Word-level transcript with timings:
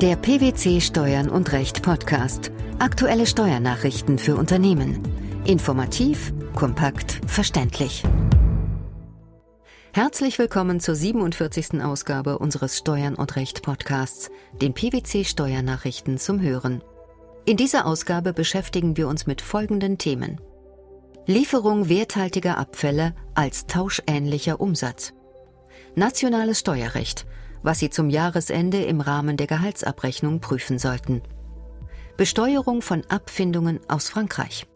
Der 0.00 0.14
PwC 0.14 0.80
Steuern 0.80 1.28
und 1.28 1.50
Recht 1.50 1.82
Podcast. 1.82 2.52
Aktuelle 2.78 3.26
Steuernachrichten 3.26 4.20
für 4.20 4.36
Unternehmen. 4.36 5.02
Informativ, 5.44 6.32
kompakt, 6.54 7.20
verständlich. 7.26 8.04
Herzlich 9.92 10.38
willkommen 10.38 10.78
zur 10.78 10.94
47. 10.94 11.82
Ausgabe 11.82 12.38
unseres 12.38 12.78
Steuern 12.78 13.16
und 13.16 13.34
Recht 13.34 13.62
Podcasts, 13.62 14.30
den 14.62 14.72
PwC 14.72 15.24
Steuernachrichten 15.24 16.16
zum 16.16 16.40
Hören. 16.40 16.80
In 17.44 17.56
dieser 17.56 17.84
Ausgabe 17.84 18.32
beschäftigen 18.32 18.96
wir 18.96 19.08
uns 19.08 19.26
mit 19.26 19.40
folgenden 19.40 19.98
Themen. 19.98 20.40
Lieferung 21.26 21.88
werthaltiger 21.88 22.56
Abfälle 22.56 23.16
als 23.34 23.66
tauschähnlicher 23.66 24.60
Umsatz. 24.60 25.12
Nationales 25.96 26.60
Steuerrecht– 26.60 27.26
was 27.62 27.78
Sie 27.78 27.90
zum 27.90 28.10
Jahresende 28.10 28.82
im 28.82 29.00
Rahmen 29.00 29.36
der 29.36 29.46
Gehaltsabrechnung 29.46 30.40
prüfen 30.40 30.78
sollten. 30.78 31.22
Besteuerung 32.16 32.82
von 32.82 33.04
Abfindungen 33.08 33.80
aus 33.88 34.08
Frankreich. 34.08 34.66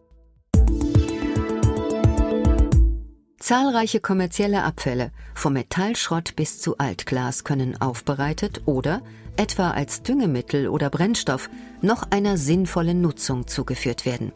Zahlreiche 3.39 3.99
kommerzielle 3.99 4.63
Abfälle, 4.63 5.11
vom 5.35 5.55
Metallschrott 5.55 6.37
bis 6.37 6.61
zu 6.61 6.79
Altglas, 6.79 7.43
können 7.43 7.81
aufbereitet 7.81 8.63
oder, 8.67 9.03
etwa 9.37 9.73
als 9.73 10.03
Düngemittel 10.03 10.69
oder 10.69 10.91
Brennstoff, 10.91 11.51
noch 11.81 12.05
einer 12.11 12.37
sinnvollen 12.37 13.01
Nutzung 13.01 13.49
zugeführt 13.49 14.07
werden. 14.07 14.31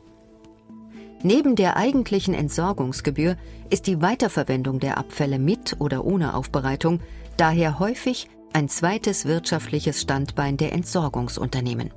Neben 1.23 1.55
der 1.55 1.77
eigentlichen 1.77 2.35
Entsorgungsgebühr 2.35 3.37
ist 3.71 3.87
die 3.87 4.03
Weiterverwendung 4.03 4.81
der 4.81 4.99
Abfälle 4.99 5.39
mit 5.39 5.77
oder 5.81 6.05
ohne 6.05 6.35
Aufbereitung 6.35 7.01
daher 7.37 7.79
häufig 7.79 8.29
ein 8.53 8.69
zweites 8.69 9.27
wirtschaftliches 9.27 10.01
Standbein 10.01 10.57
der 10.57 10.73
Entsorgungsunternehmen. 10.73 11.91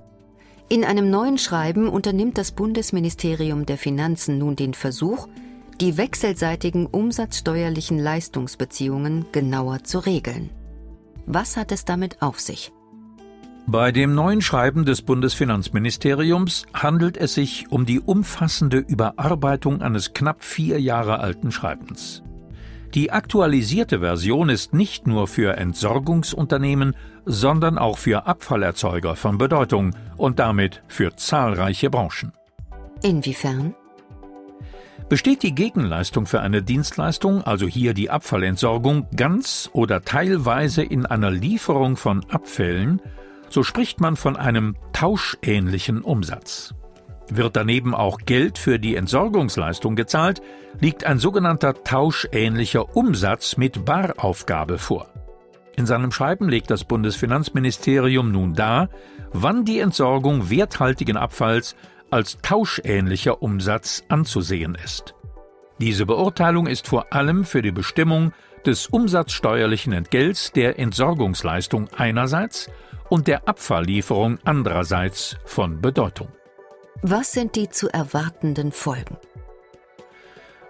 In 0.67 0.84
einem 0.84 1.09
neuen 1.09 1.38
Schreiben 1.38 1.90
unternimmt 1.90 2.37
das 2.37 2.51
Bundesministerium 2.51 3.65
der 3.65 3.77
Finanzen 3.77 4.37
nun 4.37 4.55
den 4.55 4.73
Versuch, 4.73 5.27
die 5.82 5.98
wechselseitigen 5.98 6.85
umsatzsteuerlichen 6.85 7.98
Leistungsbeziehungen 7.98 9.26
genauer 9.32 9.84
zu 9.84 9.99
regeln. 9.99 10.49
Was 11.26 11.57
hat 11.57 11.71
es 11.71 11.85
damit 11.85 12.21
auf 12.21 12.40
sich? 12.40 12.71
Bei 13.66 13.91
dem 13.91 14.16
neuen 14.16 14.41
Schreiben 14.41 14.84
des 14.84 15.04
Bundesfinanzministeriums 15.04 16.66
handelt 16.73 17.18
es 17.18 17.35
sich 17.35 17.71
um 17.71 17.85
die 17.85 17.99
umfassende 17.99 18.77
Überarbeitung 18.77 19.82
eines 19.82 20.13
knapp 20.13 20.43
vier 20.43 20.82
Jahre 20.82 21.20
alten 21.20 21.51
Schreibens. 21.51 22.23
Die 22.95 23.12
aktualisierte 23.12 23.99
Version 23.99 24.49
ist 24.49 24.73
nicht 24.73 25.05
nur 25.05 25.27
für 25.27 25.57
Entsorgungsunternehmen, 25.57 26.95
sondern 27.26 27.77
auch 27.77 27.99
für 27.99 28.26
Abfallerzeuger 28.26 29.15
von 29.15 29.37
Bedeutung 29.37 29.95
und 30.18 30.40
damit 30.40 30.82
für 30.87 31.15
zahlreiche 31.15 31.91
Branchen. 31.91 32.32
Inwiefern? 33.04 33.76
Besteht 35.07 35.43
die 35.43 35.54
Gegenleistung 35.54 36.26
für 36.26 36.41
eine 36.41 36.63
Dienstleistung, 36.63 37.43
also 37.43 37.67
hier 37.67 37.93
die 37.93 38.10
Abfallentsorgung, 38.10 39.07
ganz 39.15 39.70
oder 39.73 40.04
teilweise 40.04 40.84
in 40.84 41.05
einer 41.05 41.32
Lieferung 41.32 41.95
von 41.95 42.26
Abfällen, 42.29 43.01
so 43.49 43.63
spricht 43.63 44.01
man 44.01 44.15
von 44.15 44.35
einem 44.35 44.76
tauschähnlichen 44.93 46.01
Umsatz. 46.01 46.73
Wird 47.30 47.55
daneben 47.55 47.94
auch 47.94 48.20
Geld 48.26 48.58
für 48.58 48.80
die 48.80 48.96
Entsorgungsleistung 48.96 49.96
gezahlt, 49.96 50.41
liegt 50.80 51.04
ein 51.04 51.20
sogenannter 51.20 51.84
tauschähnlicher 51.84 52.96
Umsatz 52.96 53.58
mit 53.58 53.85
Baraufgabe 53.85 54.77
vor. 54.77 55.08
In 55.76 55.85
seinem 55.85 56.12
Schreiben 56.12 56.50
legt 56.50 56.72
das 56.72 56.84
Bundesfinanzministerium 56.84 58.32
nun 58.32 58.54
dar, 58.54 58.90
wann 59.32 59.63
die 59.63 59.80
Entsorgung 59.80 60.50
werthaltigen 60.50 61.18
Abfalls 61.18 61.76
als 62.10 62.40
tauschähnlicher 62.41 63.41
Umsatz 63.41 64.03
anzusehen 64.09 64.75
ist. 64.75 65.13
Diese 65.79 66.06
Beurteilung 66.06 66.68
ist 66.68 66.88
vor 66.88 67.13
allem 67.13 67.45
für 67.45 67.62
die 67.62 67.72
Bestimmung 67.72 68.34
des 68.66 68.88
umsatzsteuerlichen 68.88 69.94
Entgelts 69.94 70.51
der 70.51 70.79
Entsorgungsleistung 70.79 71.88
einerseits 71.95 72.69
und 73.07 73.28
der 73.28 73.47
Abfalllieferung 73.47 74.39
andererseits 74.44 75.38
von 75.45 75.79
Bedeutung. 75.79 76.28
Was 77.01 77.31
sind 77.31 77.55
die 77.55 77.69
zu 77.69 77.87
erwartenden 77.87 78.73
Folgen? 78.73 79.17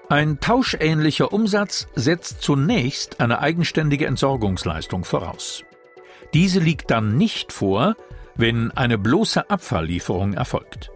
Ein 0.09 0.40
tauschähnlicher 0.40 1.34
Umsatz 1.34 1.88
setzt 1.95 2.41
zunächst 2.41 3.19
eine 3.19 3.40
eigenständige 3.40 4.06
Entsorgungsleistung 4.06 5.06
voraus. 5.06 5.63
Diese 6.34 6.59
liegt 6.59 6.91
dann 6.91 7.18
nicht 7.18 7.51
vor, 7.51 7.95
wenn 8.35 8.72
eine 8.72 9.00
bloße 9.00 9.50
Abfalllieferung 9.50 10.34
erfolgt. 10.34 10.91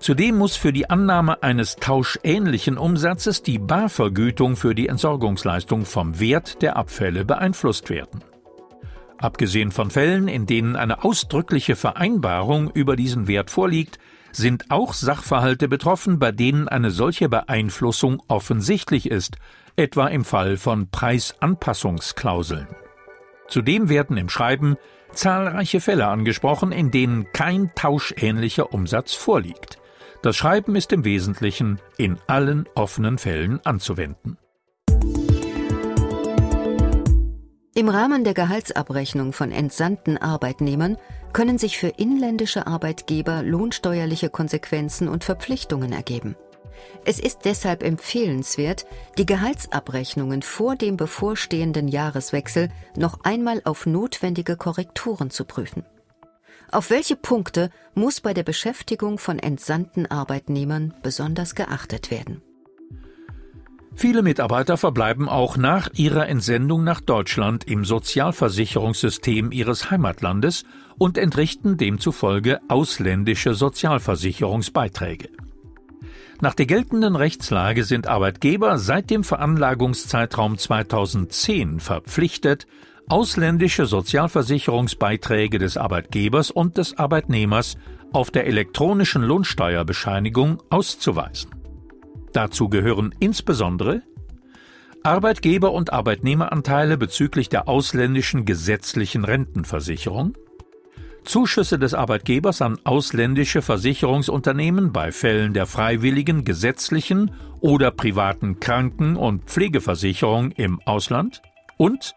Zudem 0.00 0.36
muss 0.36 0.56
für 0.56 0.72
die 0.72 0.90
Annahme 0.90 1.42
eines 1.44 1.76
tauschähnlichen 1.76 2.76
Umsatzes 2.76 3.42
die 3.42 3.58
Barvergütung 3.58 4.56
für 4.56 4.74
die 4.74 4.88
Entsorgungsleistung 4.88 5.84
vom 5.84 6.18
Wert 6.18 6.60
der 6.60 6.76
Abfälle 6.76 7.24
beeinflusst 7.24 7.88
werden. 7.88 8.22
Abgesehen 9.18 9.70
von 9.70 9.90
Fällen, 9.90 10.28
in 10.28 10.46
denen 10.46 10.76
eine 10.76 11.04
ausdrückliche 11.04 11.76
Vereinbarung 11.76 12.70
über 12.70 12.96
diesen 12.96 13.28
Wert 13.28 13.50
vorliegt, 13.50 13.98
sind 14.32 14.70
auch 14.70 14.92
Sachverhalte 14.92 15.68
betroffen, 15.68 16.18
bei 16.18 16.32
denen 16.32 16.68
eine 16.68 16.90
solche 16.90 17.28
Beeinflussung 17.28 18.22
offensichtlich 18.28 19.10
ist, 19.10 19.36
etwa 19.76 20.08
im 20.08 20.24
Fall 20.24 20.56
von 20.56 20.90
Preisanpassungsklauseln. 20.90 22.66
Zudem 23.48 23.88
werden 23.88 24.16
im 24.16 24.28
Schreiben 24.28 24.76
zahlreiche 25.12 25.80
Fälle 25.80 26.06
angesprochen, 26.06 26.72
in 26.72 26.90
denen 26.90 27.32
kein 27.32 27.72
tauschähnlicher 27.74 28.72
Umsatz 28.72 29.14
vorliegt. 29.14 29.78
Das 30.22 30.36
Schreiben 30.36 30.74
ist 30.76 30.92
im 30.92 31.04
Wesentlichen 31.04 31.80
in 31.96 32.18
allen 32.26 32.68
offenen 32.74 33.18
Fällen 33.18 33.64
anzuwenden. 33.64 34.38
Im 37.74 37.90
Rahmen 37.90 38.24
der 38.24 38.32
Gehaltsabrechnung 38.32 39.34
von 39.34 39.52
entsandten 39.52 40.16
Arbeitnehmern 40.16 40.96
können 41.36 41.58
sich 41.58 41.76
für 41.76 41.88
inländische 41.88 42.66
Arbeitgeber 42.66 43.42
lohnsteuerliche 43.42 44.30
Konsequenzen 44.30 45.06
und 45.06 45.22
Verpflichtungen 45.22 45.92
ergeben. 45.92 46.34
Es 47.04 47.20
ist 47.20 47.40
deshalb 47.44 47.82
empfehlenswert, 47.82 48.86
die 49.18 49.26
Gehaltsabrechnungen 49.26 50.40
vor 50.40 50.76
dem 50.76 50.96
bevorstehenden 50.96 51.88
Jahreswechsel 51.88 52.70
noch 52.96 53.20
einmal 53.24 53.60
auf 53.64 53.84
notwendige 53.84 54.56
Korrekturen 54.56 55.28
zu 55.28 55.44
prüfen. 55.44 55.84
Auf 56.72 56.88
welche 56.88 57.16
Punkte 57.16 57.68
muss 57.92 58.22
bei 58.22 58.32
der 58.32 58.42
Beschäftigung 58.42 59.18
von 59.18 59.38
entsandten 59.38 60.06
Arbeitnehmern 60.06 60.94
besonders 61.02 61.54
geachtet 61.54 62.10
werden? 62.10 62.40
Viele 63.98 64.20
Mitarbeiter 64.20 64.76
verbleiben 64.76 65.26
auch 65.26 65.56
nach 65.56 65.88
ihrer 65.94 66.28
Entsendung 66.28 66.84
nach 66.84 67.00
Deutschland 67.00 67.64
im 67.64 67.86
Sozialversicherungssystem 67.86 69.52
ihres 69.52 69.90
Heimatlandes 69.90 70.64
und 70.98 71.16
entrichten 71.16 71.78
demzufolge 71.78 72.60
ausländische 72.68 73.54
Sozialversicherungsbeiträge. 73.54 75.30
Nach 76.42 76.52
der 76.52 76.66
geltenden 76.66 77.16
Rechtslage 77.16 77.84
sind 77.84 78.06
Arbeitgeber 78.06 78.76
seit 78.76 79.08
dem 79.08 79.24
Veranlagungszeitraum 79.24 80.58
2010 80.58 81.80
verpflichtet, 81.80 82.66
ausländische 83.08 83.86
Sozialversicherungsbeiträge 83.86 85.58
des 85.58 85.78
Arbeitgebers 85.78 86.50
und 86.50 86.76
des 86.76 86.98
Arbeitnehmers 86.98 87.78
auf 88.12 88.30
der 88.30 88.46
elektronischen 88.46 89.22
Lohnsteuerbescheinigung 89.22 90.62
auszuweisen. 90.68 91.55
Dazu 92.36 92.68
gehören 92.68 93.14
insbesondere 93.18 94.02
Arbeitgeber- 95.02 95.72
und 95.72 95.94
Arbeitnehmeranteile 95.94 96.98
bezüglich 96.98 97.48
der 97.48 97.66
ausländischen 97.66 98.44
gesetzlichen 98.44 99.24
Rentenversicherung, 99.24 100.34
Zuschüsse 101.24 101.78
des 101.78 101.94
Arbeitgebers 101.94 102.60
an 102.60 102.78
ausländische 102.84 103.62
Versicherungsunternehmen 103.62 104.92
bei 104.92 105.12
Fällen 105.12 105.54
der 105.54 105.64
freiwilligen 105.64 106.44
gesetzlichen 106.44 107.30
oder 107.60 107.90
privaten 107.90 108.60
Kranken- 108.60 109.16
und 109.16 109.44
Pflegeversicherung 109.44 110.50
im 110.50 110.78
Ausland 110.84 111.40
und 111.78 112.14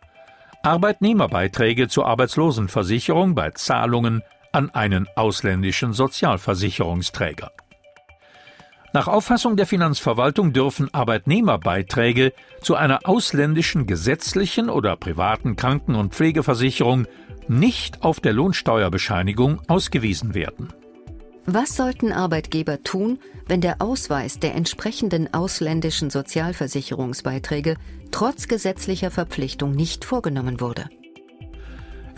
Arbeitnehmerbeiträge 0.63 1.87
zur 1.87 2.07
Arbeitslosenversicherung 2.07 3.35
bei 3.35 3.51
Zahlungen 3.51 4.21
an 4.51 4.69
einen 4.71 5.07
ausländischen 5.15 5.93
Sozialversicherungsträger. 5.93 7.53
Nach 8.91 9.07
Auffassung 9.07 9.55
der 9.55 9.67
Finanzverwaltung 9.67 10.51
dürfen 10.51 10.91
Arbeitnehmerbeiträge 10.93 12.33
zu 12.61 12.75
einer 12.75 13.01
ausländischen 13.03 13.85
gesetzlichen 13.85 14.69
oder 14.69 14.95
privaten 14.95 15.55
Kranken- 15.55 15.95
und 15.95 16.15
Pflegeversicherung 16.15 17.05
nicht 17.47 18.03
auf 18.03 18.19
der 18.19 18.33
Lohnsteuerbescheinigung 18.33 19.61
ausgewiesen 19.67 20.33
werden. 20.33 20.73
Was 21.45 21.75
sollten 21.75 22.11
Arbeitgeber 22.11 22.83
tun, 22.83 23.19
wenn 23.47 23.61
der 23.61 23.81
Ausweis 23.81 24.39
der 24.39 24.55
entsprechenden 24.55 25.33
ausländischen 25.33 26.09
Sozialversicherungsbeiträge 26.09 27.75
trotz 28.11 28.47
gesetzlicher 28.47 29.09
Verpflichtung 29.11 29.71
nicht 29.71 30.05
vorgenommen 30.05 30.61
wurde? 30.61 30.89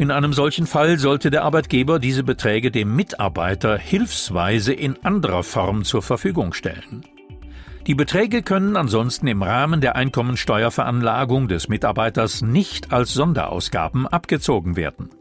In 0.01 0.09
einem 0.09 0.33
solchen 0.33 0.65
Fall 0.65 0.97
sollte 0.97 1.29
der 1.29 1.43
Arbeitgeber 1.43 1.99
diese 1.99 2.23
Beträge 2.23 2.71
dem 2.71 2.95
Mitarbeiter 2.95 3.77
hilfsweise 3.77 4.73
in 4.73 4.97
anderer 5.05 5.43
Form 5.43 5.83
zur 5.83 6.01
Verfügung 6.01 6.53
stellen. 6.53 7.05
Die 7.85 7.93
Beträge 7.93 8.41
können 8.41 8.77
ansonsten 8.77 9.27
im 9.27 9.43
Rahmen 9.43 9.79
der 9.79 9.95
Einkommensteuerveranlagung 9.95 11.47
des 11.47 11.69
Mitarbeiters 11.69 12.41
nicht 12.41 12.91
als 12.91 13.13
Sonderausgaben 13.13 14.07
abgezogen 14.07 14.75
werden. 14.75 15.11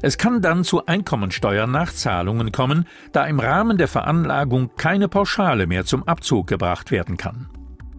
Es 0.00 0.16
kann 0.16 0.40
dann 0.40 0.64
zu 0.64 0.86
Einkommensteuernachzahlungen 0.86 2.52
kommen, 2.52 2.86
da 3.12 3.26
im 3.26 3.38
Rahmen 3.38 3.76
der 3.76 3.88
Veranlagung 3.88 4.70
keine 4.78 5.08
Pauschale 5.08 5.66
mehr 5.66 5.84
zum 5.84 6.08
Abzug 6.08 6.46
gebracht 6.46 6.90
werden 6.90 7.18
kann. 7.18 7.50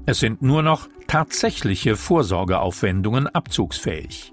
Es 0.07 0.19
sind 0.19 0.41
nur 0.41 0.63
noch 0.63 0.89
tatsächliche 1.05 1.95
Vorsorgeaufwendungen 1.95 3.27
abzugsfähig. 3.27 4.30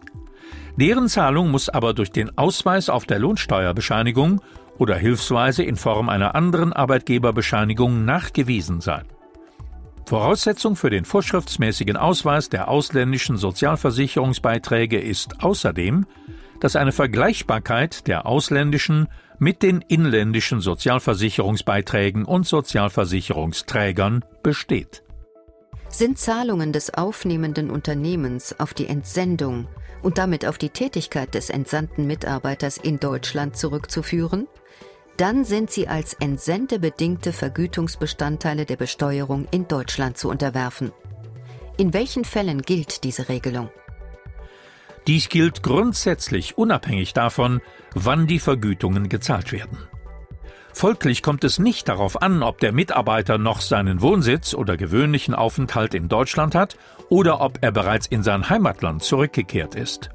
Deren 0.79 1.09
Zahlung 1.09 1.51
muss 1.51 1.69
aber 1.69 1.93
durch 1.93 2.13
den 2.13 2.39
Ausweis 2.39 2.89
auf 2.89 3.05
der 3.05 3.19
Lohnsteuerbescheinigung 3.19 4.41
oder 4.79 4.95
hilfsweise 4.95 5.65
in 5.65 5.75
Form 5.75 6.09
einer 6.09 6.37
anderen 6.37 6.73
Arbeitgeberbescheinigung 6.73 8.05
nachgewiesen 8.05 8.81
sein. 8.81 9.05
Voraussetzung 10.07 10.77
für 10.77 10.89
den 10.89 11.05
vorschriftsmäßigen 11.05 11.97
Ausweis 11.97 12.49
der 12.49 12.69
ausländischen 12.69 13.37
Sozialversicherungsbeiträge 13.37 15.01
ist 15.01 15.43
außerdem, 15.43 16.07
dass 16.61 16.77
eine 16.77 16.93
Vergleichbarkeit 16.93 18.07
der 18.07 18.25
ausländischen 18.27 19.09
mit 19.41 19.65
den 19.65 19.81
inländischen 19.81 20.61
Sozialversicherungsbeiträgen 20.61 22.25
und 22.25 22.47
Sozialversicherungsträgern 22.47 24.25
besteht. 24.45 25.03
Sind 25.89 26.19
Zahlungen 26.19 26.73
des 26.73 26.95
aufnehmenden 26.95 27.69
Unternehmens 27.69 28.61
auf 28.61 28.75
die 28.75 28.87
Entsendung 28.87 29.67
und 30.03 30.19
damit 30.19 30.47
auf 30.47 30.59
die 30.59 30.71
Tätigkeit 30.71 31.35
des 31.35 31.51
entsandten 31.51 32.07
Mitarbeiters 32.07 32.77
in 32.77 33.01
Deutschland 33.01 33.57
zurückzuführen, 33.57 34.47
dann 35.17 35.45
sind 35.45 35.71
sie 35.71 35.89
als 35.89 36.15
entsendebedingte 36.15 37.33
Vergütungsbestandteile 37.33 38.65
der 38.65 38.77
Besteuerung 38.77 39.49
in 39.51 39.67
Deutschland 39.67 40.17
zu 40.17 40.29
unterwerfen. 40.29 40.93
In 41.77 41.93
welchen 41.93 42.25
Fällen 42.25 42.63
gilt 42.63 43.05
diese 43.05 43.29
Regelung? 43.29 43.71
Dies 45.07 45.29
gilt 45.29 45.63
grundsätzlich 45.63 46.59
unabhängig 46.59 47.15
davon, 47.15 47.61
wann 47.95 48.27
die 48.27 48.39
Vergütungen 48.39 49.09
gezahlt 49.09 49.53
werden. 49.53 49.79
Folglich 50.73 51.23
kommt 51.23 51.45
es 51.45 51.59
nicht 51.59 51.89
darauf 51.89 52.23
an, 52.23 52.43
ob 52.43 52.59
der 52.59 52.73
Mitarbeiter 52.73 53.39
noch 53.39 53.61
seinen 53.61 54.01
Wohnsitz 54.01 54.55
oder 54.55 54.77
gewöhnlichen 54.77 55.35
Aufenthalt 55.35 55.95
in 55.95 56.09
Deutschland 56.09 56.55
hat 56.55 56.77
oder 57.09 57.41
ob 57.41 57.59
er 57.63 57.73
bereits 57.73 58.07
in 58.07 58.23
sein 58.23 58.49
Heimatland 58.49 59.03
zurückgekehrt 59.03 59.75
ist. 59.75 60.11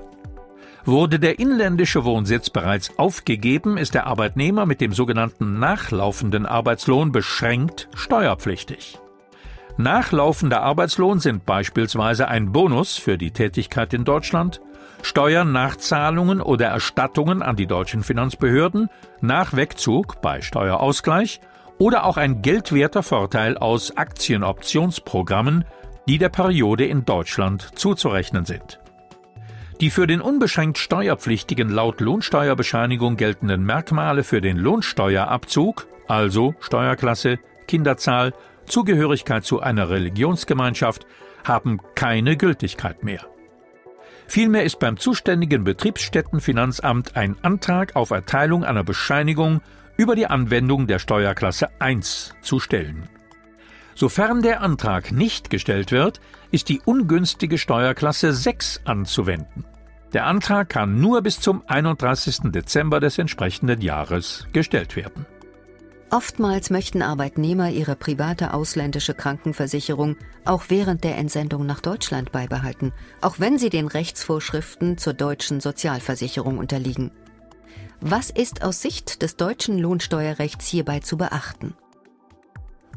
Wurde 0.85 1.17
der 1.17 1.39
inländische 1.39 2.03
Wohnsitz 2.03 2.49
bereits 2.49 2.97
aufgegeben, 2.97 3.77
ist 3.77 3.93
der 3.93 4.05
Arbeitnehmer 4.05 4.65
mit 4.65 4.81
dem 4.81 4.91
sogenannten 4.91 5.57
nachlaufenden 5.57 6.45
Arbeitslohn 6.45 7.11
beschränkt 7.11 7.87
steuerpflichtig. 7.95 8.99
Nachlaufender 9.77 10.61
Arbeitslohn 10.61 11.19
sind 11.19 11.45
beispielsweise 11.45 12.27
ein 12.27 12.51
Bonus 12.51 12.97
für 12.97 13.17
die 13.17 13.31
Tätigkeit 13.31 13.93
in 13.93 14.03
Deutschland, 14.03 14.61
Steuernachzahlungen 15.03 16.41
oder 16.41 16.67
Erstattungen 16.67 17.41
an 17.43 17.55
die 17.55 17.67
deutschen 17.67 18.03
Finanzbehörden 18.03 18.89
nach 19.21 19.53
Wegzug 19.53 20.21
bei 20.21 20.41
Steuerausgleich 20.41 21.41
oder 21.77 22.05
auch 22.05 22.17
ein 22.17 22.41
geldwerter 22.41 23.03
Vorteil 23.03 23.57
aus 23.57 23.97
Aktienoptionsprogrammen, 23.97 25.65
die 26.07 26.17
der 26.17 26.29
Periode 26.29 26.85
in 26.85 27.03
Deutschland 27.03 27.77
zuzurechnen 27.77 28.45
sind. 28.45 28.79
Die 29.81 29.89
für 29.89 30.07
den 30.07 30.21
unbeschränkt 30.21 30.77
Steuerpflichtigen 30.77 31.69
laut 31.69 31.99
Lohnsteuerbescheinigung 31.99 33.17
geltenden 33.17 33.65
Merkmale 33.65 34.23
für 34.23 34.39
den 34.39 34.57
Lohnsteuerabzug, 34.57 35.87
also 36.07 36.55
Steuerklasse, 36.61 37.39
Kinderzahl, 37.67 38.33
Zugehörigkeit 38.65 39.43
zu 39.43 39.59
einer 39.59 39.89
Religionsgemeinschaft, 39.89 41.05
haben 41.43 41.79
keine 41.95 42.37
Gültigkeit 42.37 43.03
mehr. 43.03 43.25
Vielmehr 44.27 44.63
ist 44.63 44.79
beim 44.79 44.97
zuständigen 44.97 45.63
Betriebsstättenfinanzamt 45.63 47.15
ein 47.15 47.35
Antrag 47.41 47.95
auf 47.95 48.11
Erteilung 48.11 48.63
einer 48.63 48.83
Bescheinigung 48.83 49.61
über 49.97 50.15
die 50.15 50.27
Anwendung 50.27 50.87
der 50.87 50.99
Steuerklasse 50.99 51.69
1 51.79 52.33
zu 52.41 52.59
stellen. 52.59 53.09
Sofern 53.95 54.41
der 54.41 54.61
Antrag 54.61 55.11
nicht 55.11 55.49
gestellt 55.49 55.91
wird, 55.91 56.19
ist 56.51 56.69
die 56.69 56.81
ungünstige 56.83 57.57
Steuerklasse 57.57 58.33
6 58.33 58.81
anzuwenden. 58.85 59.65
Der 60.13 60.25
Antrag 60.25 60.69
kann 60.69 60.99
nur 60.99 61.21
bis 61.21 61.39
zum 61.39 61.63
31. 61.67 62.51
Dezember 62.51 62.99
des 62.99 63.17
entsprechenden 63.17 63.81
Jahres 63.81 64.47
gestellt 64.53 64.95
werden. 64.95 65.25
Oftmals 66.13 66.69
möchten 66.69 67.01
Arbeitnehmer 67.01 67.71
ihre 67.71 67.95
private 67.95 68.53
ausländische 68.53 69.15
Krankenversicherung 69.15 70.15
auch 70.45 70.65
während 70.67 71.03
der 71.03 71.17
Entsendung 71.17 71.65
nach 71.65 71.79
Deutschland 71.79 72.31
beibehalten, 72.31 72.93
auch 73.21 73.39
wenn 73.39 73.57
sie 73.57 73.71
den 73.71 73.87
Rechtsvorschriften 73.87 74.99
zur 74.99 75.15
deutschen 75.15 75.59
Sozialversicherung 75.59 76.59
unterliegen. 76.59 77.09
Was 77.99 78.29
ist 78.29 78.63
aus 78.63 78.79
Sicht 78.79 79.23
des 79.23 79.37
deutschen 79.37 79.79
Lohnsteuerrechts 79.79 80.67
hierbei 80.67 80.99
zu 80.99 81.17
beachten? 81.17 81.73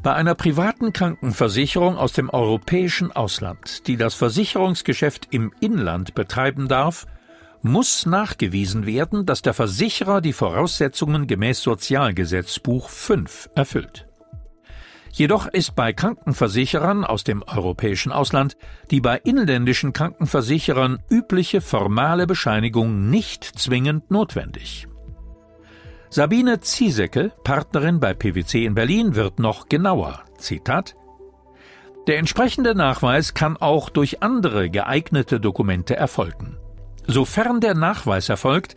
Bei 0.03 0.13
einer 0.13 0.35
privaten 0.35 0.93
Krankenversicherung 0.93 1.97
aus 1.97 2.13
dem 2.13 2.29
europäischen 2.29 3.11
Ausland, 3.11 3.87
die 3.87 3.97
das 3.97 4.13
Versicherungsgeschäft 4.13 5.29
im 5.31 5.51
Inland 5.59 6.13
betreiben 6.13 6.67
darf, 6.67 7.07
muss 7.61 8.05
nachgewiesen 8.05 8.85
werden, 8.85 9.25
dass 9.25 9.41
der 9.41 9.53
Versicherer 9.53 10.21
die 10.21 10.33
Voraussetzungen 10.33 11.27
gemäß 11.27 11.61
Sozialgesetzbuch 11.61 12.89
5 12.89 13.49
erfüllt. 13.55 14.07
Jedoch 15.17 15.47
ist 15.47 15.75
bei 15.75 15.93
Krankenversicherern 15.93 17.03
aus 17.03 17.23
dem 17.23 17.41
europäischen 17.41 18.11
Ausland 18.11 18.55
die 18.91 19.01
bei 19.01 19.17
inländischen 19.17 19.91
Krankenversicherern 19.91 20.99
übliche 21.09 21.59
formale 21.61 22.27
Bescheinigung 22.27 23.09
nicht 23.09 23.43
zwingend 23.43 24.11
notwendig. 24.11 24.87
Sabine 26.09 26.59
Ziesecke, 26.59 27.31
Partnerin 27.43 27.99
bei 27.99 28.13
PwC 28.13 28.63
in 28.65 28.75
Berlin, 28.75 29.15
wird 29.15 29.39
noch 29.39 29.67
genauer. 29.67 30.23
Zitat 30.37 30.95
Der 32.05 32.19
entsprechende 32.19 32.75
Nachweis 32.75 33.33
kann 33.33 33.57
auch 33.57 33.89
durch 33.89 34.21
andere 34.21 34.69
geeignete 34.69 35.39
Dokumente 35.39 35.95
erfolgen. 35.95 36.57
Sofern 37.07 37.61
der 37.61 37.73
Nachweis 37.73 38.27
erfolgt, 38.27 38.75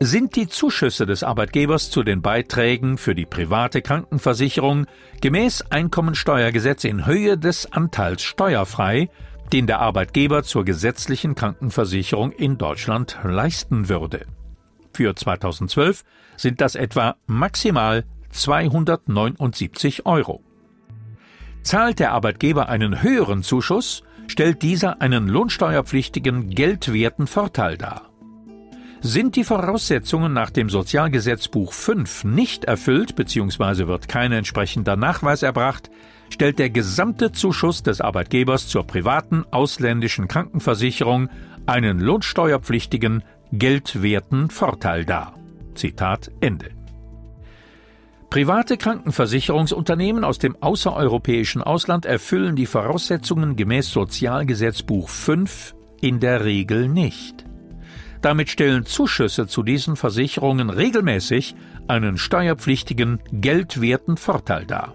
sind 0.00 0.36
die 0.36 0.48
Zuschüsse 0.48 1.06
des 1.06 1.22
Arbeitgebers 1.22 1.90
zu 1.90 2.02
den 2.02 2.22
Beiträgen 2.22 2.98
für 2.98 3.14
die 3.14 3.26
private 3.26 3.82
Krankenversicherung 3.82 4.86
gemäß 5.20 5.62
Einkommensteuergesetz 5.70 6.84
in 6.84 7.06
Höhe 7.06 7.38
des 7.38 7.72
Anteils 7.72 8.22
steuerfrei, 8.22 9.10
den 9.52 9.66
der 9.66 9.80
Arbeitgeber 9.80 10.42
zur 10.42 10.64
gesetzlichen 10.64 11.34
Krankenversicherung 11.34 12.32
in 12.32 12.58
Deutschland 12.58 13.18
leisten 13.24 13.88
würde. 13.88 14.26
Für 14.92 15.14
2012 15.14 16.04
sind 16.36 16.60
das 16.60 16.74
etwa 16.74 17.16
maximal 17.26 18.04
279 18.30 20.06
Euro. 20.06 20.42
Zahlt 21.62 21.98
der 21.98 22.12
Arbeitgeber 22.12 22.68
einen 22.68 23.02
höheren 23.02 23.42
Zuschuss, 23.42 24.02
stellt 24.30 24.62
dieser 24.62 25.02
einen 25.02 25.26
lohnsteuerpflichtigen 25.26 26.50
geldwerten 26.50 27.26
Vorteil 27.26 27.76
dar. 27.76 28.10
Sind 29.00 29.34
die 29.34 29.42
Voraussetzungen 29.42 30.32
nach 30.32 30.50
dem 30.50 30.68
Sozialgesetzbuch 30.68 31.72
5 31.72 32.24
nicht 32.24 32.64
erfüllt 32.64 33.16
bzw. 33.16 33.88
wird 33.88 34.06
kein 34.08 34.30
entsprechender 34.30 34.94
Nachweis 34.94 35.42
erbracht, 35.42 35.90
stellt 36.28 36.60
der 36.60 36.70
gesamte 36.70 37.32
Zuschuss 37.32 37.82
des 37.82 38.00
Arbeitgebers 38.00 38.68
zur 38.68 38.86
privaten 38.86 39.44
ausländischen 39.50 40.28
Krankenversicherung 40.28 41.28
einen 41.66 41.98
lohnsteuerpflichtigen 41.98 43.24
geldwerten 43.50 44.48
Vorteil 44.48 45.04
dar. 45.04 45.34
Zitat 45.74 46.30
Ende. 46.40 46.79
Private 48.30 48.76
Krankenversicherungsunternehmen 48.76 50.22
aus 50.22 50.38
dem 50.38 50.54
außereuropäischen 50.62 51.62
Ausland 51.62 52.06
erfüllen 52.06 52.54
die 52.54 52.66
Voraussetzungen 52.66 53.56
gemäß 53.56 53.90
Sozialgesetzbuch 53.90 55.08
5 55.08 55.74
in 56.00 56.20
der 56.20 56.44
Regel 56.44 56.86
nicht. 56.86 57.44
Damit 58.22 58.48
stellen 58.48 58.86
Zuschüsse 58.86 59.48
zu 59.48 59.64
diesen 59.64 59.96
Versicherungen 59.96 60.70
regelmäßig 60.70 61.56
einen 61.88 62.18
steuerpflichtigen, 62.18 63.18
geldwerten 63.32 64.16
Vorteil 64.16 64.64
dar. 64.64 64.94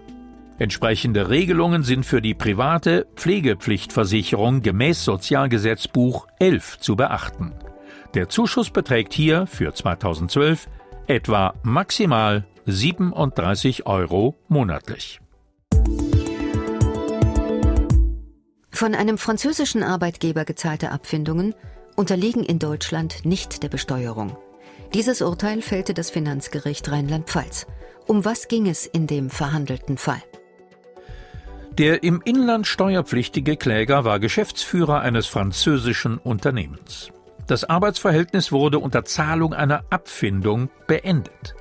Entsprechende 0.58 1.28
Regelungen 1.28 1.82
sind 1.82 2.06
für 2.06 2.22
die 2.22 2.32
private 2.32 3.06
Pflegepflichtversicherung 3.16 4.62
gemäß 4.62 5.04
Sozialgesetzbuch 5.04 6.26
11 6.38 6.78
zu 6.78 6.96
beachten. 6.96 7.52
Der 8.14 8.30
Zuschuss 8.30 8.70
beträgt 8.70 9.12
hier 9.12 9.46
für 9.46 9.74
2012 9.74 10.68
etwa 11.06 11.52
maximal 11.62 12.46
37 12.68 13.86
Euro 13.86 14.34
monatlich. 14.48 15.20
Von 18.72 18.94
einem 18.96 19.18
französischen 19.18 19.84
Arbeitgeber 19.84 20.44
gezahlte 20.44 20.90
Abfindungen 20.90 21.54
unterliegen 21.94 22.42
in 22.42 22.58
Deutschland 22.58 23.24
nicht 23.24 23.62
der 23.62 23.68
Besteuerung. 23.68 24.36
Dieses 24.94 25.22
Urteil 25.22 25.62
fällte 25.62 25.94
das 25.94 26.10
Finanzgericht 26.10 26.90
Rheinland-Pfalz. 26.90 27.66
Um 28.08 28.24
was 28.24 28.48
ging 28.48 28.66
es 28.66 28.84
in 28.84 29.06
dem 29.06 29.30
verhandelten 29.30 29.96
Fall? 29.96 30.22
Der 31.70 32.02
im 32.02 32.20
Inland 32.24 32.66
steuerpflichtige 32.66 33.56
Kläger 33.56 34.04
war 34.04 34.18
Geschäftsführer 34.18 35.00
eines 35.02 35.26
französischen 35.26 36.18
Unternehmens. 36.18 37.12
Das 37.46 37.62
Arbeitsverhältnis 37.62 38.50
wurde 38.50 38.80
unter 38.80 39.04
Zahlung 39.04 39.54
einer 39.54 39.84
Abfindung 39.90 40.68
beendet. 40.88 41.54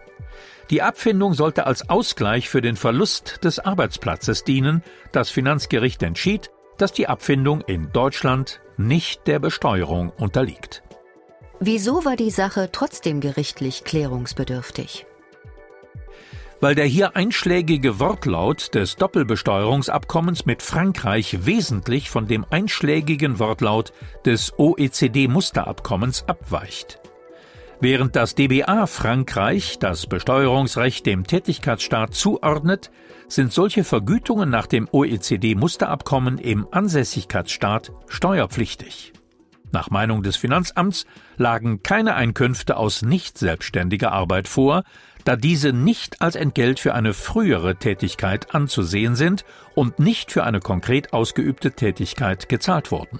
Die 0.71 0.81
Abfindung 0.81 1.35
sollte 1.35 1.67
als 1.67 1.89
Ausgleich 1.89 2.49
für 2.49 2.61
den 2.61 2.75
Verlust 2.75 3.43
des 3.43 3.59
Arbeitsplatzes 3.59 4.43
dienen. 4.43 4.81
Das 5.11 5.29
Finanzgericht 5.29 6.01
entschied, 6.01 6.49
dass 6.77 6.91
die 6.91 7.07
Abfindung 7.07 7.61
in 7.61 7.91
Deutschland 7.91 8.61
nicht 8.77 9.27
der 9.27 9.39
Besteuerung 9.39 10.09
unterliegt. 10.09 10.81
Wieso 11.59 12.03
war 12.03 12.15
die 12.15 12.31
Sache 12.31 12.69
trotzdem 12.71 13.21
gerichtlich 13.21 13.83
klärungsbedürftig? 13.83 15.05
Weil 16.61 16.73
der 16.73 16.85
hier 16.85 17.15
einschlägige 17.15 17.99
Wortlaut 17.99 18.73
des 18.73 18.95
Doppelbesteuerungsabkommens 18.95 20.45
mit 20.45 20.63
Frankreich 20.63 21.45
wesentlich 21.45 22.09
von 22.09 22.27
dem 22.27 22.45
einschlägigen 22.49 23.39
Wortlaut 23.39 23.93
des 24.25 24.57
OECD-Musterabkommens 24.57 26.27
abweicht. 26.27 26.99
Während 27.85 28.15
das 28.15 28.33
DBA 28.33 28.87
Frankreich 28.87 29.77
das 29.77 30.07
Besteuerungsrecht 30.07 31.05
dem 31.05 31.27
Tätigkeitsstaat 31.27 32.15
zuordnet, 32.15 32.89
sind 33.27 33.53
solche 33.53 33.83
Vergütungen 33.83 34.49
nach 34.49 34.65
dem 34.65 34.89
OECD-Musterabkommen 34.91 36.39
im 36.39 36.65
Ansässigkeitsstaat 36.71 37.91
steuerpflichtig. 38.07 39.13
Nach 39.71 39.91
Meinung 39.91 40.23
des 40.23 40.35
Finanzamts 40.35 41.05
lagen 41.37 41.83
keine 41.83 42.15
Einkünfte 42.15 42.75
aus 42.75 43.03
nicht 43.03 43.37
selbstständiger 43.37 44.11
Arbeit 44.11 44.47
vor, 44.47 44.83
da 45.23 45.35
diese 45.35 45.71
nicht 45.71 46.23
als 46.23 46.35
Entgelt 46.35 46.79
für 46.79 46.95
eine 46.95 47.13
frühere 47.13 47.75
Tätigkeit 47.75 48.55
anzusehen 48.55 49.15
sind 49.15 49.45
und 49.75 49.99
nicht 49.99 50.31
für 50.31 50.43
eine 50.43 50.59
konkret 50.59 51.13
ausgeübte 51.13 51.73
Tätigkeit 51.73 52.49
gezahlt 52.49 52.89
wurden. 52.89 53.19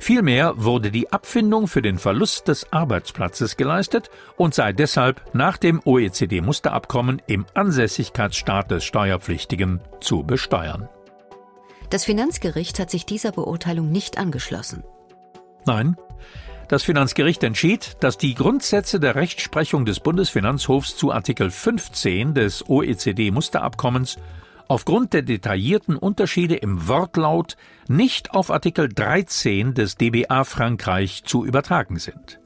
Vielmehr 0.00 0.54
wurde 0.56 0.90
die 0.90 1.12
Abfindung 1.12 1.68
für 1.68 1.82
den 1.82 1.98
Verlust 1.98 2.48
des 2.48 2.72
Arbeitsplatzes 2.72 3.58
geleistet 3.58 4.08
und 4.38 4.54
sei 4.54 4.72
deshalb 4.72 5.22
nach 5.34 5.58
dem 5.58 5.80
OECD-Musterabkommen 5.84 7.20
im 7.26 7.44
Ansässigkeitsstaat 7.52 8.70
des 8.70 8.82
Steuerpflichtigen 8.84 9.80
zu 10.00 10.22
besteuern. 10.22 10.88
Das 11.90 12.04
Finanzgericht 12.04 12.78
hat 12.78 12.90
sich 12.90 13.04
dieser 13.04 13.30
Beurteilung 13.32 13.92
nicht 13.92 14.16
angeschlossen. 14.16 14.84
Nein, 15.66 15.96
das 16.70 16.82
Finanzgericht 16.84 17.42
entschied, 17.42 17.96
dass 18.00 18.16
die 18.16 18.34
Grundsätze 18.34 19.00
der 19.00 19.16
Rechtsprechung 19.16 19.84
des 19.84 20.00
Bundesfinanzhofs 20.00 20.96
zu 20.96 21.12
Artikel 21.12 21.50
15 21.50 22.32
des 22.32 22.70
OECD-Musterabkommens 22.70 24.16
aufgrund 24.70 25.14
der 25.14 25.22
detaillierten 25.22 25.96
Unterschiede 25.96 26.54
im 26.54 26.86
Wortlaut 26.86 27.56
nicht 27.88 28.30
auf 28.30 28.52
Artikel 28.52 28.88
13 28.88 29.74
des 29.74 29.96
DBA 29.96 30.44
Frankreich 30.44 31.24
zu 31.24 31.44
übertragen 31.44 31.98
sind. 31.98 32.38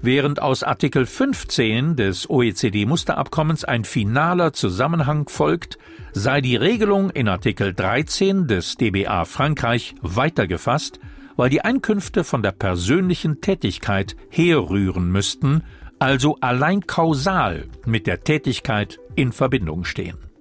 Während 0.00 0.40
aus 0.40 0.62
Artikel 0.62 1.04
15 1.04 1.94
des 1.94 2.28
OECD-Musterabkommens 2.30 3.64
ein 3.64 3.84
finaler 3.84 4.54
Zusammenhang 4.54 5.28
folgt, 5.28 5.76
sei 6.12 6.40
die 6.40 6.56
Regelung 6.56 7.10
in 7.10 7.28
Artikel 7.28 7.74
13 7.74 8.46
des 8.46 8.76
DBA 8.76 9.26
Frankreich 9.26 9.94
weitergefasst, 10.00 11.00
weil 11.36 11.50
die 11.50 11.60
Einkünfte 11.60 12.24
von 12.24 12.42
der 12.42 12.52
persönlichen 12.52 13.42
Tätigkeit 13.42 14.16
herrühren 14.30 15.12
müssten, 15.12 15.64
also 15.98 16.38
allein 16.40 16.86
kausal 16.86 17.66
mit 17.84 18.06
der 18.06 18.20
Tätigkeit 18.20 18.98
in 19.16 19.32
Verbindung 19.32 19.84
stehen. 19.84 20.31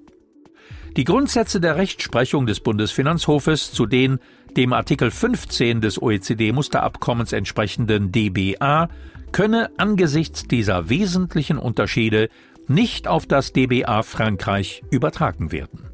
Die 0.98 1.06
Grundsätze 1.06 1.62
der 1.62 1.78
Rechtsprechung 1.78 2.46
des 2.46 2.60
Bundesfinanzhofes 2.60 3.72
zu 3.72 3.86
den 3.86 4.20
dem 4.58 4.74
Artikel 4.74 5.10
15 5.10 5.80
des 5.80 6.02
OECD-Musterabkommens 6.02 7.32
entsprechenden 7.32 8.12
DBA 8.12 8.90
könne 9.32 9.70
angesichts 9.78 10.44
dieser 10.44 10.90
wesentlichen 10.90 11.58
Unterschiede 11.58 12.28
nicht 12.68 13.08
auf 13.08 13.26
das 13.26 13.54
DBA 13.54 14.04
Frankreich 14.04 14.84
übertragen 14.92 15.54
werden. 15.54 15.92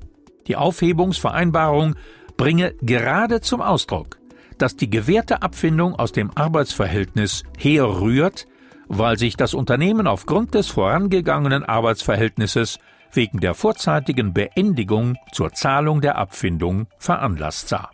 Die 0.47 0.55
Aufhebungsvereinbarung 0.55 1.95
bringe 2.35 2.73
gerade 2.81 3.39
zum 3.41 3.61
Ausdruck, 3.61 4.17
dass 4.57 4.75
die 4.75 4.89
gewährte 4.89 5.43
Abfindung 5.43 5.93
aus 5.93 6.11
dem 6.11 6.31
Arbeitsverhältnis 6.35 7.43
herrührt, 7.59 8.47
weil 8.87 9.19
sich 9.19 9.37
das 9.37 9.53
Unternehmen 9.53 10.07
aufgrund 10.07 10.55
des 10.55 10.69
vorangegangenen 10.69 11.63
Arbeitsverhältnisses 11.63 12.79
wegen 13.11 13.39
der 13.39 13.53
vorzeitigen 13.53 14.33
Beendigung 14.33 15.15
zur 15.31 15.53
Zahlung 15.53 16.01
der 16.01 16.17
Abfindung 16.17 16.87
veranlasst 16.97 17.69
sah. 17.69 17.89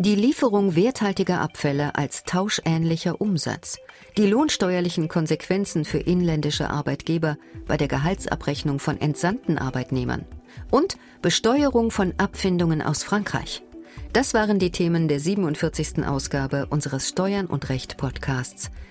Die 0.00 0.14
Lieferung 0.14 0.76
werthaltiger 0.76 1.40
Abfälle 1.40 1.96
als 1.96 2.22
tauschähnlicher 2.22 3.20
Umsatz, 3.20 3.78
die 4.16 4.26
lohnsteuerlichen 4.26 5.08
Konsequenzen 5.08 5.84
für 5.84 5.98
inländische 5.98 6.70
Arbeitgeber 6.70 7.36
bei 7.66 7.76
der 7.76 7.88
Gehaltsabrechnung 7.88 8.78
von 8.78 9.00
entsandten 9.00 9.58
Arbeitnehmern 9.58 10.24
und 10.70 10.98
Besteuerung 11.20 11.90
von 11.90 12.14
Abfindungen 12.16 12.80
aus 12.80 13.02
Frankreich. 13.02 13.64
Das 14.12 14.34
waren 14.34 14.60
die 14.60 14.70
Themen 14.70 15.08
der 15.08 15.18
47. 15.18 16.06
Ausgabe 16.06 16.66
unseres 16.70 17.08
Steuern 17.08 17.46
und 17.46 17.68
Recht 17.68 17.96
Podcasts, 17.96 18.70